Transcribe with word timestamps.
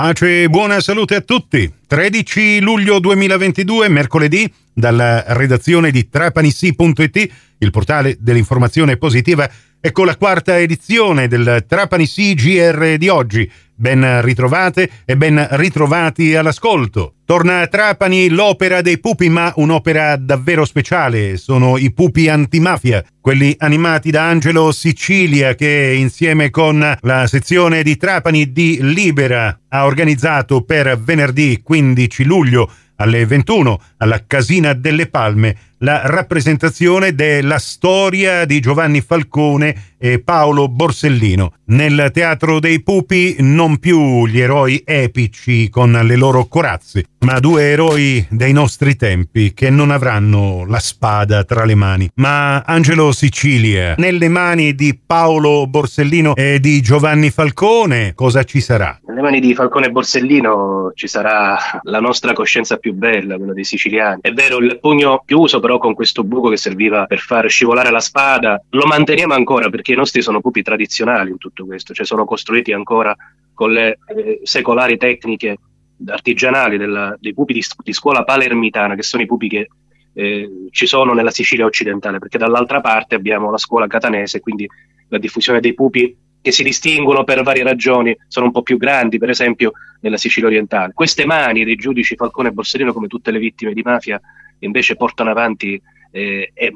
Pace 0.00 0.44
e 0.44 0.48
buona 0.48 0.80
salute 0.80 1.16
a 1.16 1.20
tutti. 1.20 1.77
13 1.88 2.60
luglio 2.60 2.98
2022, 2.98 3.88
mercoledì, 3.88 4.52
dalla 4.74 5.24
redazione 5.28 5.90
di 5.90 6.10
trapanissi.it, 6.10 7.28
il 7.56 7.70
portale 7.70 8.18
dell'informazione 8.20 8.98
positiva, 8.98 9.50
ecco 9.80 10.04
la 10.04 10.18
quarta 10.18 10.58
edizione 10.58 11.28
del 11.28 11.64
Trapani 11.66 12.04
GR 12.04 12.96
di 12.98 13.08
oggi. 13.08 13.50
Ben 13.80 14.20
ritrovate 14.22 14.90
e 15.04 15.16
ben 15.16 15.46
ritrovati 15.52 16.34
all'ascolto. 16.34 17.14
Torna 17.24 17.60
a 17.60 17.68
Trapani 17.68 18.28
l'opera 18.28 18.80
dei 18.80 18.98
pupi, 18.98 19.28
ma 19.28 19.52
un'opera 19.54 20.16
davvero 20.16 20.64
speciale. 20.64 21.36
Sono 21.36 21.78
i 21.78 21.92
pupi 21.92 22.28
antimafia, 22.28 23.04
quelli 23.20 23.54
animati 23.58 24.10
da 24.10 24.26
Angelo 24.26 24.72
Sicilia 24.72 25.54
che 25.54 25.94
insieme 25.96 26.50
con 26.50 26.96
la 27.00 27.26
sezione 27.28 27.84
di 27.84 27.96
Trapani 27.96 28.50
di 28.50 28.78
Libera 28.80 29.60
ha 29.68 29.84
organizzato 29.84 30.62
per 30.62 30.98
venerdì 30.98 31.60
15 31.62 31.77
luglio 32.24 32.70
alle 32.96 33.24
21 33.24 33.80
alla 33.98 34.24
Casina 34.26 34.72
delle 34.72 35.06
Palme 35.06 35.56
la 35.78 36.02
rappresentazione 36.04 37.14
della 37.14 37.58
storia 37.58 38.44
di 38.44 38.60
Giovanni 38.60 39.00
Falcone 39.00 39.94
e 39.98 40.20
Paolo 40.20 40.68
Borsellino. 40.68 41.52
Nel 41.66 42.10
Teatro 42.12 42.60
dei 42.60 42.82
Pupi 42.82 43.36
non 43.40 43.78
più 43.78 44.26
gli 44.26 44.40
eroi 44.40 44.82
epici 44.84 45.68
con 45.68 45.92
le 45.92 46.16
loro 46.16 46.46
corazze, 46.46 47.04
ma 47.20 47.40
due 47.40 47.70
eroi 47.70 48.24
dei 48.30 48.52
nostri 48.52 48.96
tempi 48.96 49.52
che 49.52 49.68
non 49.68 49.90
avranno 49.90 50.64
la 50.66 50.78
spada 50.78 51.44
tra 51.44 51.64
le 51.64 51.74
mani, 51.74 52.08
ma 52.14 52.60
Angelo 52.60 53.12
Sicilia 53.12 53.94
nelle 53.98 54.28
mani 54.28 54.74
di 54.74 54.98
Paolo 55.04 55.66
Borsellino 55.66 56.34
e 56.34 56.60
di 56.60 56.80
Giovanni 56.80 57.30
Falcone, 57.30 58.14
cosa 58.14 58.44
ci 58.44 58.60
sarà? 58.60 58.98
Nelle 59.06 59.20
mani 59.20 59.40
di 59.40 59.54
Falcone 59.54 59.86
e 59.86 59.90
Borsellino 59.90 60.92
ci 60.94 61.08
sarà 61.08 61.56
la 61.82 62.00
nostra 62.00 62.32
coscienza 62.32 62.76
più 62.76 62.94
bella, 62.94 63.36
quella 63.36 63.52
dei 63.52 63.64
siciliani. 63.64 64.20
È 64.22 64.32
vero, 64.32 64.58
il 64.58 64.78
pugno 64.80 65.22
chiuso 65.26 65.60
però 65.68 65.76
con 65.76 65.92
questo 65.92 66.24
buco 66.24 66.48
che 66.48 66.56
serviva 66.56 67.04
per 67.04 67.18
far 67.18 67.46
scivolare 67.50 67.90
la 67.90 68.00
spada, 68.00 68.58
lo 68.70 68.86
manteniamo 68.86 69.34
ancora 69.34 69.68
perché 69.68 69.92
i 69.92 69.96
nostri 69.96 70.22
sono 70.22 70.40
pupi 70.40 70.62
tradizionali 70.62 71.28
in 71.28 71.36
tutto 71.36 71.66
questo, 71.66 71.92
cioè 71.92 72.06
sono 72.06 72.24
costruiti 72.24 72.72
ancora 72.72 73.14
con 73.52 73.70
le 73.72 73.98
eh, 74.16 74.40
secolari 74.44 74.96
tecniche 74.96 75.58
artigianali 76.06 76.78
della, 76.78 77.14
dei 77.20 77.34
pupi 77.34 77.52
di, 77.52 77.62
di, 77.82 77.92
scuola 77.92 78.24
palermitana, 78.24 78.94
che 78.94 79.02
sono 79.02 79.22
i 79.22 79.26
pupi 79.26 79.48
che 79.50 79.68
eh, 80.14 80.68
ci 80.70 80.86
sono 80.86 81.12
nella 81.12 81.30
Sicilia 81.30 81.66
occidentale, 81.66 82.18
perché 82.18 82.38
dall'altra 82.38 82.80
parte 82.80 83.14
abbiamo 83.14 83.50
la 83.50 83.58
scuola 83.58 83.86
catanese, 83.86 84.40
quindi 84.40 84.66
la 85.08 85.18
diffusione 85.18 85.60
dei 85.60 85.74
pupi 85.74 86.16
che 86.40 86.50
si 86.50 86.62
distinguono 86.62 87.24
per 87.24 87.42
varie 87.42 87.62
ragioni, 87.62 88.16
sono 88.26 88.46
un 88.46 88.52
po' 88.52 88.62
più 88.62 88.78
grandi, 88.78 89.18
per 89.18 89.28
esempio 89.28 89.72
nella 90.00 90.16
Sicilia 90.16 90.48
orientale. 90.48 90.94
Queste 90.94 91.26
mani 91.26 91.62
dei 91.64 91.76
giudici 91.76 92.16
Falcone 92.16 92.48
e 92.48 92.52
Borsellino, 92.52 92.94
come 92.94 93.06
tutte 93.06 93.30
le 93.30 93.38
vittime 93.38 93.74
di 93.74 93.82
mafia, 93.82 94.18
invece 94.60 94.96
portano 94.96 95.30
avanti 95.30 95.80
eh, 96.10 96.50
e 96.52 96.74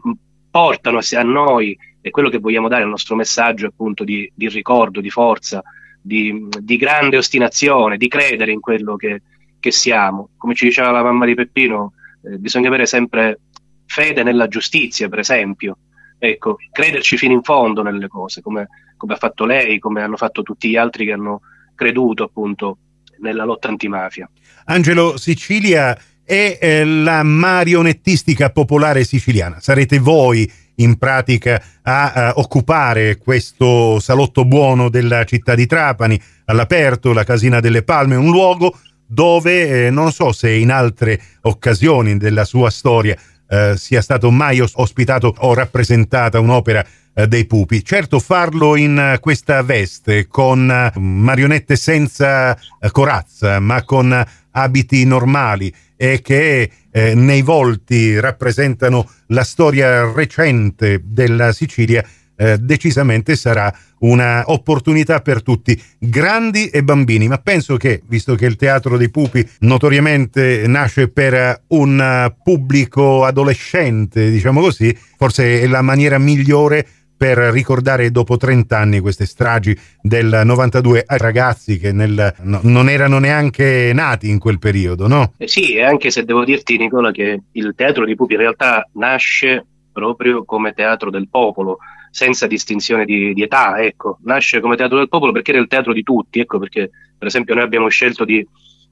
portano 0.50 0.98
a 0.98 1.22
noi 1.22 1.77
e 2.00 2.11
quello 2.11 2.28
che 2.28 2.39
vogliamo 2.39 2.69
dare 2.69 2.83
al 2.83 2.89
nostro 2.89 3.14
messaggio 3.14 3.66
appunto 3.66 4.05
di, 4.05 4.30
di 4.34 4.48
ricordo, 4.48 5.00
di 5.00 5.08
forza, 5.08 5.62
di, 6.00 6.48
di, 6.61 6.77
grande 6.77 7.16
ostinazione, 7.16 7.97
di 7.97 8.08
credere 8.08 8.50
in 8.52 8.61
quello 8.61 8.97
che, 8.97 9.22
che 9.58 9.70
siamo. 9.70 10.30
Come 10.36 10.55
ci 10.55 10.66
diceva 10.66 10.91
la 10.91 11.02
mamma 11.02 11.24
di 11.24 11.34
Peppino, 11.34 11.92
eh, 12.24 12.39
bisogna 12.39 12.69
avere 12.69 12.86
sempre 12.86 13.39
fede 13.86 14.22
nella 14.22 14.48
giustizia, 14.48 15.08
per 15.08 15.20
esempio. 15.20 15.78
Ecco, 16.19 16.56
crederci 16.70 17.17
fino 17.17 17.33
in 17.33 17.42
fondo 17.42 17.83
nelle 17.83 18.08
cose, 18.08 18.41
come, 18.42 18.69
come 18.96 19.14
ha 19.14 19.17
fatto 19.17 19.44
lei, 19.44 19.78
come 19.78 20.02
hanno 20.02 20.17
fatto 20.17 20.42
tutti 20.42 20.69
gli 20.69 20.77
altri 20.77 21.06
che 21.06 21.12
hanno 21.12 21.41
creduto 21.74 22.24
appunto 22.24 22.78
nella 23.20 23.44
lotta 23.44 23.69
antimafia. 23.69 24.28
Angelo 24.67 25.17
Sicilia 25.17 25.96
è 26.25 26.59
eh, 26.61 26.84
la 26.84 27.23
marionettistica 27.23 28.51
popolare 28.51 29.05
siciliana. 29.05 29.59
Sarete 29.61 29.98
voi 29.98 30.51
in 30.77 30.97
pratica 30.97 31.63
a, 31.83 32.13
a, 32.13 32.33
occupare 32.36 33.19
questo 33.19 33.98
salotto 34.01 34.45
buono 34.45 34.89
della 34.89 35.24
città 35.24 35.55
di 35.55 35.67
Trapani, 35.67 36.20
all'aperto, 36.46 37.13
la 37.13 37.24
Casina 37.24 37.61
delle 37.61 37.83
Palme, 37.83 38.17
un 38.17 38.30
luogo 38.30 38.79
dove 39.07 39.86
eh, 39.86 39.91
non 39.91 40.11
so 40.11 40.33
se 40.33 40.51
in 40.52 40.70
altre 40.70 41.20
occasioni 41.42 42.17
della 42.17 42.45
sua 42.45 42.70
storia 42.70 43.17
eh, 43.48 43.75
sia 43.77 44.01
stato 44.01 44.30
mai 44.30 44.61
ospitato 44.61 45.35
o 45.39 45.52
rappresentata 45.52 46.41
un'opera 46.41 46.85
eh, 47.14 47.29
dei 47.29 47.45
pupi. 47.45 47.85
Certo 47.85 48.19
farlo 48.19 48.75
in 48.77 49.19
questa 49.20 49.63
veste 49.63 50.27
con 50.27 50.70
eh, 50.70 50.98
marionette 50.98 51.77
senza 51.77 52.57
eh, 52.57 52.91
corazza, 52.91 53.61
ma 53.61 53.85
con 53.85 54.25
abiti 54.52 55.05
normali 55.05 55.73
e 56.02 56.20
che 56.20 56.68
eh, 56.90 57.14
nei 57.14 57.42
volti 57.42 58.18
rappresentano 58.18 59.08
la 59.29 59.45
storia 59.45 60.11
recente 60.13 61.01
della 61.05 61.52
Sicilia, 61.52 62.05
eh, 62.35 62.58
decisamente 62.58 63.36
sarà 63.36 63.73
una 64.01 64.42
opportunità 64.46 65.20
per 65.20 65.45
tutti, 65.45 65.80
grandi 66.01 66.67
e 66.70 66.83
bambini, 66.83 67.29
ma 67.29 67.39
penso 67.39 67.77
che, 67.77 68.02
visto 68.08 68.35
che 68.35 68.46
il 68.46 68.57
Teatro 68.57 68.96
dei 68.96 69.11
Pupi 69.11 69.48
notoriamente 69.61 70.67
nasce 70.67 71.07
per 71.07 71.63
un 71.68 72.34
pubblico 72.42 73.24
adolescente, 73.24 74.29
diciamo 74.29 74.61
così, 74.61 74.92
forse 75.17 75.61
è 75.61 75.69
la 75.69 75.83
maniera 75.83 76.19
migliore 76.19 76.84
per 77.22 77.38
ricordare 77.38 78.10
dopo 78.10 78.36
30 78.36 78.77
anni 78.77 78.98
queste 78.98 79.27
stragi 79.27 79.78
del 80.00 80.40
92 80.44 81.05
ai 81.06 81.18
ragazzi 81.18 81.78
che 81.78 81.92
nel, 81.92 82.34
no, 82.40 82.58
non 82.64 82.88
erano 82.88 83.20
neanche 83.20 83.92
nati 83.94 84.28
in 84.28 84.40
quel 84.40 84.58
periodo, 84.58 85.06
no? 85.06 85.34
Eh 85.36 85.46
sì, 85.46 85.78
anche 85.78 86.10
se 86.10 86.24
devo 86.24 86.44
dirti 86.44 86.77
Nicola 86.77 87.12
che 87.12 87.42
il 87.52 87.74
teatro 87.77 88.05
di 88.05 88.16
Pupi 88.16 88.33
in 88.33 88.40
realtà 88.40 88.88
nasce 88.94 89.64
proprio 89.92 90.44
come 90.44 90.72
teatro 90.72 91.10
del 91.10 91.28
popolo, 91.28 91.78
senza 92.10 92.48
distinzione 92.48 93.05
di, 93.05 93.33
di, 93.34 93.42
età, 93.44 93.80
ecco, 93.80 94.18
nasce 94.24 94.58
come 94.58 94.74
teatro 94.74 94.98
del 94.98 95.08
popolo 95.08 95.30
perché 95.30 95.52
era 95.52 95.60
il 95.60 95.68
teatro 95.68 95.92
di 95.92 96.02
tutti, 96.02 96.40
ecco 96.40 96.58
perché 96.58 96.90
per 97.16 97.28
esempio 97.28 97.54
noi 97.54 97.62
abbiamo 97.62 97.86
scelto 97.86 98.24
di, 98.24 98.44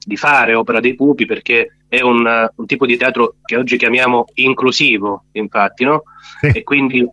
di 0.05 0.15
fare 0.15 0.55
Opera 0.55 0.79
dei 0.79 0.95
Pupi 0.95 1.25
perché 1.25 1.79
è 1.89 1.99
un, 1.99 2.49
un, 2.55 2.65
tipo 2.65 2.85
di 2.85 2.95
teatro 2.95 3.35
che 3.43 3.57
oggi 3.57 3.75
chiamiamo 3.75 4.23
inclusivo, 4.35 5.25
infatti, 5.33 5.83
no? 5.83 6.03
Sì. 6.39 6.47
E 6.47 6.63
quindi 6.63 7.05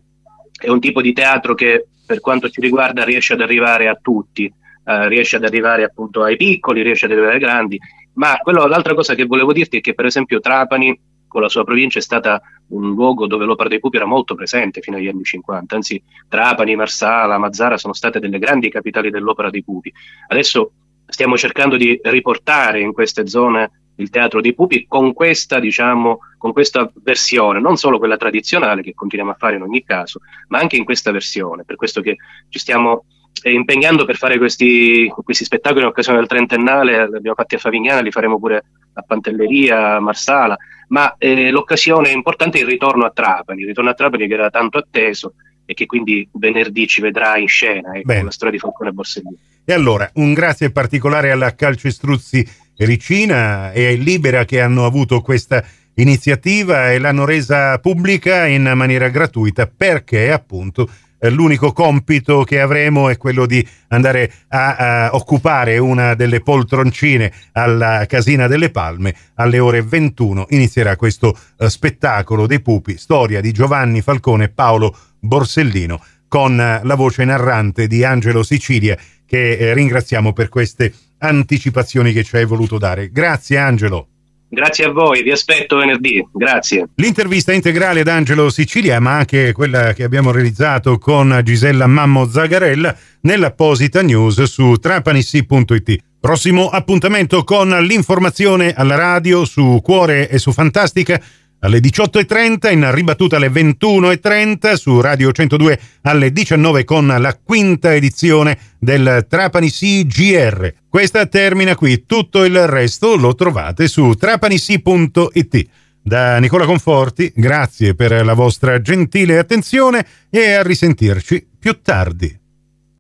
è 0.59 0.69
un 0.69 0.81
tipo 0.81 1.01
di 1.01 1.13
teatro 1.13 1.55
che 1.55 1.87
per 2.05 2.21
quanto 2.21 2.49
ci 2.49 2.61
riguarda 2.61 3.05
riesce 3.05 3.35
ad 3.35 3.41
arrivare 3.41 3.89
a 3.89 3.99
tutti, 4.01 4.45
eh, 4.45 5.09
riesce 5.09 5.37
ad 5.37 5.45
arrivare 5.45 5.85
appunto 5.85 6.23
ai 6.23 6.37
piccoli, 6.37 6.83
riesce 6.83 7.05
ad 7.05 7.13
arrivare 7.13 7.35
ai 7.35 7.41
grandi, 7.41 7.79
ma 8.15 8.37
quello, 8.39 8.67
l'altra 8.67 8.95
cosa 8.95 9.15
che 9.15 9.27
volevo 9.27 9.53
dirti 9.53 9.79
è 9.79 9.81
che 9.81 9.95
per 9.95 10.07
esempio 10.07 10.41
Trapani 10.41 10.99
con 11.29 11.43
la 11.43 11.49
sua 11.49 11.63
provincia 11.65 11.99
è 11.99 12.03
stata 12.03 12.41
un 12.69 12.95
luogo 12.95 13.27
dove 13.27 13.45
l'opera 13.45 13.69
dei 13.69 13.79
pupi 13.79 13.97
era 13.97 14.07
molto 14.07 14.35
presente 14.35 14.81
fino 14.81 14.97
agli 14.97 15.07
anni 15.07 15.23
50, 15.23 15.75
anzi 15.75 16.03
Trapani, 16.29 16.75
Marsala, 16.75 17.39
Mazzara 17.39 17.77
sono 17.77 17.93
state 17.93 18.19
delle 18.19 18.39
grandi 18.39 18.71
capitali 18.71 19.11
dell'opera 19.11 19.51
dei 19.51 19.63
pupi. 19.63 19.93
Adesso 20.29 20.73
stiamo 21.07 21.37
cercando 21.37 21.77
di 21.77 21.99
riportare 22.03 22.81
in 22.81 22.93
queste 22.93 23.27
zone 23.27 23.78
il 23.99 24.11
teatro 24.11 24.41
dei 24.41 24.55
pupi 24.55 24.87
con 24.87 25.13
questa, 25.13 25.59
diciamo, 25.59 26.19
con 26.37 26.53
questa 26.53 26.91
versione, 27.03 27.61
non 27.61 27.77
solo 27.77 27.99
quella 27.99 28.17
tradizionale 28.17 28.83
che 28.83 28.95
continuiamo 28.95 29.33
a 29.33 29.39
fare 29.39 29.57
in 29.57 29.63
ogni 29.63 29.85
caso, 29.85 30.21
ma 30.49 30.59
anche 30.59 30.77
in 30.77 30.85
questa 30.85 31.11
versione. 31.11 31.65
Per 31.65 31.77
questo 31.77 32.01
che 32.01 32.17
ci 32.49 32.59
stiamo 32.59 33.05
eh, 33.43 33.53
impegnando 33.53 34.05
per 34.05 34.17
fare 34.17 34.39
questi, 34.39 35.13
questi, 35.25 35.45
spettacoli 35.45 35.83
in 35.83 35.89
occasione 35.89 36.19
del 36.19 36.29
trentennale, 36.29 37.09
li 37.09 37.17
abbiamo 37.17 37.37
fatti 37.37 37.57
a 37.57 37.59
Favignana, 37.59 38.01
li 38.01 38.11
faremo 38.11 38.39
pure 38.39 38.65
a 38.95 39.03
Pantelleria, 39.03 39.97
a 39.97 40.01
Marsala, 40.01 40.57
ma 40.89 41.15
eh, 41.19 41.51
l'occasione 41.51 42.11
importante 42.11 42.59
è 42.59 42.63
il 42.63 42.69
ritorno 42.69 43.05
a 43.05 43.11
Trapani, 43.11 43.63
il 43.63 43.69
ritorno 43.69 43.91
a 43.91 43.95
Trapani 43.95 44.27
che 44.27 44.35
era 44.35 44.51
tanto 44.51 44.79
atteso 44.79 45.35
e 45.67 45.75
che 45.75 45.87
quindi 45.87 46.27
venerdì 46.33 46.87
ci 46.87 47.01
vedrà 47.01 47.37
in 47.37 47.49
scena, 47.49 47.93
ecco, 47.93 48.11
la 48.11 48.31
storia 48.31 48.55
di 48.55 48.59
Falcone 48.59 48.91
Borsellino. 48.91 49.37
E 49.65 49.73
allora, 49.75 50.11
un 50.15 50.33
grazie 50.33 50.71
particolare 50.71 51.31
alla 51.31 51.55
Calcestruzzi 51.55 52.47
Ricina 52.79 53.73
e 53.73 53.95
Libera 53.95 54.45
che 54.45 54.61
hanno 54.61 54.85
avuto 54.85 55.21
questa 55.21 55.65
iniziativa 55.95 56.93
e 56.93 56.99
l'hanno 56.99 57.25
resa 57.25 57.79
pubblica 57.79 58.47
in 58.47 58.71
maniera 58.75 59.09
gratuita 59.09 59.67
perché 59.67 60.31
appunto 60.31 60.89
eh, 61.21 61.31
l'unico 61.31 61.73
compito 61.73 62.45
che 62.45 62.61
avremo 62.61 63.09
è 63.09 63.17
quello 63.17 63.47
di 63.47 63.67
andare 63.89 64.33
a, 64.49 64.77
a, 64.77 65.15
occupare 65.15 65.79
una 65.79 66.15
delle 66.15 66.41
poltroncine 66.41 67.33
alla 67.53 68.07
Casina 68.07 68.47
delle 68.47 68.71
Palme. 68.71 69.15
Alle 69.35 69.59
ore 69.59 69.83
21 69.83 70.47
inizierà 70.51 70.95
questo 70.95 71.37
uh, 71.57 71.67
spettacolo 71.67 72.47
dei 72.47 72.61
pupi 72.61 72.97
storia 72.97 73.41
di 73.41 73.51
Giovanni 73.51 74.01
Falcone 74.01 74.45
e 74.45 74.49
Paolo 74.51 74.97
Borsellino 75.19 76.01
con 76.29 76.53
uh, 76.53 76.87
la 76.87 76.95
voce 76.95 77.25
narrante 77.25 77.89
di 77.89 78.05
Angelo 78.05 78.45
Sicilia 78.45 78.97
che 79.27 79.57
eh, 79.57 79.75
ringraziamo 79.75 80.33
per 80.33 80.49
queste 80.49 80.93
anticipazioni 81.19 82.13
che 82.13 82.25
ci 82.25 82.37
hai 82.37 82.45
voluto 82.45 82.79
dare. 82.79 83.11
Grazie 83.11 83.59
Angelo. 83.59 84.09
Grazie 84.51 84.87
a 84.87 84.91
voi, 84.91 85.23
vi 85.23 85.31
aspetto 85.31 85.77
venerdì, 85.77 86.27
grazie. 86.33 86.89
L'intervista 86.95 87.53
integrale 87.53 88.01
ad 88.01 88.09
Angelo 88.09 88.49
Sicilia, 88.49 88.99
ma 88.99 89.19
anche 89.19 89.53
quella 89.53 89.93
che 89.93 90.05
abbiamo 90.05 90.31
realizzato 90.31 90.97
con 90.97 91.39
Gisella 91.45 91.87
Mammo 91.87 92.27
Zagarella 92.27 92.97
nell'apposita 93.23 94.01
news 94.01 94.43
su 94.45 94.77
trapanissi.it. 94.77 95.97
Prossimo 96.19 96.71
appuntamento 96.71 97.45
con 97.45 97.69
l'informazione 97.69 98.73
alla 98.73 98.97
radio 98.97 99.45
su 99.45 99.81
Cuore 99.83 100.31
e 100.31 100.39
su 100.39 100.51
Fantastica 100.51 101.21
alle 101.61 101.79
18.30, 101.79 102.73
in 102.73 102.93
ribattuta 102.93 103.37
alle 103.37 103.49
21.30 103.49 104.75
su 104.75 105.01
Radio 105.01 105.33
102 105.33 105.81
alle 106.03 106.33
19 106.33 106.85
con 106.85 107.07
la 107.07 107.39
quinta 107.43 107.95
edizione 107.95 108.59
del 108.79 109.27
Trapani 109.29 109.71
CGR. 109.71 110.73
Questa 110.89 111.27
termina 111.27 111.75
qui, 111.75 112.05
tutto 112.07 112.45
il 112.45 112.67
resto 112.67 113.17
lo 113.17 113.35
trovate 113.35 113.89
su 113.89 114.15
trapanisi.it. 114.15 115.67
Da 116.01 116.39
Nicola 116.39 116.65
Conforti, 116.65 117.33
grazie 117.35 117.95
per 117.95 118.25
la 118.25 118.35
vostra 118.35 118.81
gentile 118.81 119.39
attenzione 119.39 120.07
e 120.31 120.53
a 120.53 120.63
risentirci 120.63 121.47
più 121.59 121.83
tardi. 121.83 122.48